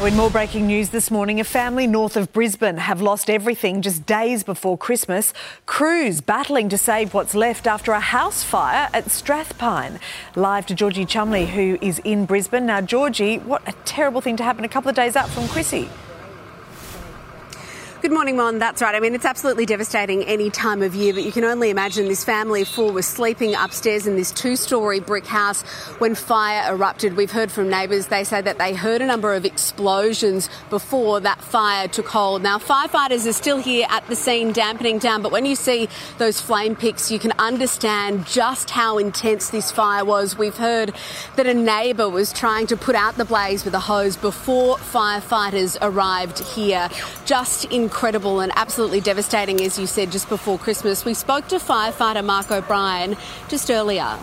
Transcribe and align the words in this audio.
In 0.00 0.16
more 0.16 0.30
breaking 0.30 0.66
news 0.66 0.88
this 0.88 1.10
morning, 1.10 1.40
a 1.40 1.44
family 1.44 1.86
north 1.86 2.16
of 2.16 2.32
Brisbane 2.32 2.78
have 2.78 3.02
lost 3.02 3.28
everything 3.28 3.82
just 3.82 4.06
days 4.06 4.42
before 4.42 4.78
Christmas. 4.78 5.34
Crews 5.66 6.22
battling 6.22 6.70
to 6.70 6.78
save 6.78 7.12
what's 7.12 7.34
left 7.34 7.66
after 7.66 7.92
a 7.92 8.00
house 8.00 8.42
fire 8.42 8.88
at 8.94 9.04
Strathpine. 9.04 10.00
Live 10.34 10.64
to 10.66 10.74
Georgie 10.74 11.04
Chumley, 11.04 11.44
who 11.44 11.76
is 11.82 11.98
in 11.98 12.24
Brisbane. 12.24 12.64
Now, 12.64 12.80
Georgie, 12.80 13.40
what 13.40 13.62
a 13.68 13.72
terrible 13.84 14.22
thing 14.22 14.38
to 14.38 14.42
happen 14.42 14.64
a 14.64 14.68
couple 14.68 14.88
of 14.88 14.96
days 14.96 15.16
up 15.16 15.28
from 15.28 15.46
Chrissy. 15.48 15.90
Good 18.02 18.12
morning, 18.12 18.36
Mon. 18.36 18.58
That's 18.58 18.80
right. 18.80 18.94
I 18.94 19.00
mean, 19.00 19.14
it's 19.14 19.26
absolutely 19.26 19.66
devastating 19.66 20.24
any 20.24 20.48
time 20.48 20.80
of 20.80 20.94
year, 20.94 21.12
but 21.12 21.22
you 21.22 21.30
can 21.30 21.44
only 21.44 21.68
imagine 21.68 22.08
this 22.08 22.24
family 22.24 22.62
of 22.62 22.68
four 22.68 22.92
was 22.92 23.04
sleeping 23.04 23.54
upstairs 23.54 24.06
in 24.06 24.16
this 24.16 24.32
two 24.32 24.56
story 24.56 25.00
brick 25.00 25.26
house 25.26 25.60
when 25.98 26.14
fire 26.14 26.72
erupted. 26.72 27.14
We've 27.14 27.30
heard 27.30 27.52
from 27.52 27.68
neighbours. 27.68 28.06
They 28.06 28.24
say 28.24 28.40
that 28.40 28.56
they 28.56 28.72
heard 28.72 29.02
a 29.02 29.06
number 29.06 29.34
of 29.34 29.44
explosions 29.44 30.48
before 30.70 31.20
that 31.20 31.42
fire 31.42 31.88
took 31.88 32.08
hold. 32.08 32.42
Now, 32.42 32.56
firefighters 32.56 33.28
are 33.28 33.34
still 33.34 33.58
here 33.58 33.86
at 33.90 34.06
the 34.06 34.16
scene, 34.16 34.52
dampening 34.52 34.96
down, 34.96 35.20
but 35.20 35.30
when 35.30 35.44
you 35.44 35.54
see 35.54 35.86
those 36.16 36.40
flame 36.40 36.76
picks, 36.76 37.10
you 37.10 37.18
can 37.18 37.32
understand 37.38 38.26
just 38.26 38.70
how 38.70 38.96
intense 38.96 39.50
this 39.50 39.70
fire 39.70 40.06
was. 40.06 40.38
We've 40.38 40.56
heard 40.56 40.94
that 41.36 41.46
a 41.46 41.52
neighbour 41.52 42.08
was 42.08 42.32
trying 42.32 42.66
to 42.68 42.78
put 42.78 42.94
out 42.94 43.18
the 43.18 43.26
blaze 43.26 43.62
with 43.62 43.74
a 43.74 43.80
hose 43.80 44.16
before 44.16 44.78
firefighters 44.78 45.76
arrived 45.82 46.38
here. 46.38 46.88
Just 47.26 47.66
in 47.66 47.89
incredible 47.90 48.38
and 48.38 48.52
absolutely 48.54 49.00
devastating, 49.00 49.60
as 49.62 49.76
you 49.76 49.84
said 49.84 50.12
just 50.12 50.28
before 50.28 50.56
Christmas. 50.56 51.04
We 51.04 51.12
spoke 51.12 51.48
to 51.48 51.56
firefighter 51.56 52.24
Mark 52.24 52.48
O'Brien 52.52 53.16
just 53.48 53.68
earlier. 53.68 54.16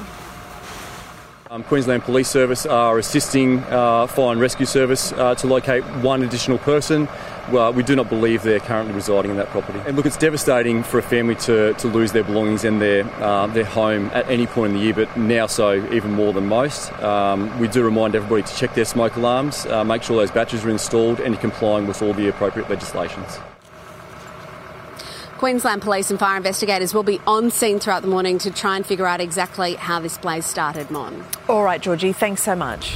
Um, 1.49 1.63
Queensland 1.63 2.03
Police 2.03 2.29
Service 2.29 2.65
are 2.65 2.97
assisting 2.97 3.59
uh, 3.65 4.07
Fire 4.07 4.31
and 4.31 4.39
Rescue 4.39 4.65
Service 4.65 5.11
uh, 5.11 5.35
to 5.35 5.47
locate 5.47 5.83
one 6.01 6.23
additional 6.23 6.57
person. 6.59 7.09
Well, 7.51 7.73
we 7.73 7.83
do 7.83 7.95
not 7.95 8.09
believe 8.09 8.43
they're 8.43 8.59
currently 8.59 8.93
residing 8.93 9.31
in 9.31 9.37
that 9.37 9.47
property. 9.47 9.79
And 9.85 9.95
look, 9.97 10.05
it's 10.05 10.17
devastating 10.17 10.83
for 10.83 10.97
a 10.97 11.01
family 11.01 11.35
to, 11.35 11.73
to 11.73 11.87
lose 11.87 12.13
their 12.13 12.23
belongings 12.23 12.63
and 12.63 12.81
their, 12.81 13.05
uh, 13.21 13.47
their 13.47 13.65
home 13.65 14.09
at 14.13 14.29
any 14.29 14.47
point 14.47 14.73
in 14.73 14.77
the 14.77 14.83
year, 14.83 14.93
but 14.93 15.17
now 15.17 15.47
so 15.47 15.75
even 15.93 16.11
more 16.11 16.31
than 16.33 16.47
most. 16.47 16.91
Um, 17.01 17.57
we 17.59 17.67
do 17.67 17.83
remind 17.83 18.15
everybody 18.15 18.43
to 18.43 18.55
check 18.55 18.73
their 18.75 18.85
smoke 18.85 19.17
alarms, 19.17 19.65
uh, 19.65 19.83
make 19.83 20.03
sure 20.03 20.17
those 20.17 20.31
batches 20.31 20.63
are 20.65 20.69
installed 20.69 21.19
and 21.19 21.37
complying 21.39 21.85
with 21.85 22.01
all 22.01 22.13
the 22.13 22.27
appropriate 22.29 22.69
legislations. 22.69 23.39
Queensland 25.37 25.83
Police 25.83 26.09
and 26.09 26.19
fire 26.19 26.37
investigators 26.37 26.93
will 26.93 27.03
be 27.03 27.21
on 27.27 27.51
scene 27.51 27.79
throughout 27.79 28.01
the 28.01 28.07
morning 28.07 28.39
to 28.39 28.51
try 28.51 28.75
and 28.75 28.85
figure 28.85 29.05
out 29.05 29.21
exactly 29.21 29.75
how 29.75 29.99
this 29.99 30.17
blaze 30.17 30.45
started, 30.45 30.89
Mon. 30.89 31.23
All 31.47 31.63
right, 31.63 31.79
Georgie, 31.79 32.11
thanks 32.11 32.41
so 32.41 32.55
much. 32.55 32.95